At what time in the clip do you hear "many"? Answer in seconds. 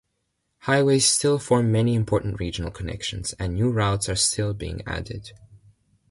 1.71-1.93